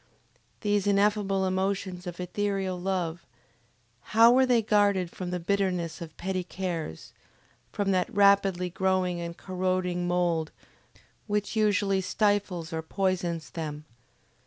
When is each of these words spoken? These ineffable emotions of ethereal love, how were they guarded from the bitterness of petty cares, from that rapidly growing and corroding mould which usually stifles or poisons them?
These 0.61 0.87
ineffable 0.87 1.45
emotions 1.45 2.07
of 2.07 2.19
ethereal 2.19 2.79
love, 2.81 3.23
how 4.17 4.31
were 4.31 4.47
they 4.47 4.63
guarded 4.63 5.11
from 5.11 5.29
the 5.29 5.39
bitterness 5.39 6.01
of 6.01 6.17
petty 6.17 6.43
cares, 6.43 7.13
from 7.71 7.91
that 7.91 8.11
rapidly 8.11 8.71
growing 8.71 9.21
and 9.21 9.37
corroding 9.37 10.07
mould 10.07 10.49
which 11.27 11.55
usually 11.55 12.01
stifles 12.01 12.73
or 12.73 12.81
poisons 12.81 13.51
them? 13.51 13.85